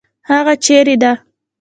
هغه 0.29 0.53
چیرې 0.63 0.95
ده؟ 1.01 1.11